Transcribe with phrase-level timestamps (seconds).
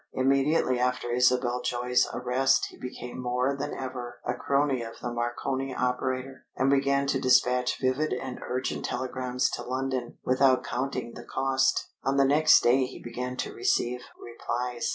[0.13, 5.75] Immediately after Isabel Joy's arrest he became more than ever a crony of the Marconi
[5.75, 11.89] operator, and began to despatch vivid and urgent telegrams to London, without counting the cost.
[12.03, 14.89] On the next day he began to receive replies.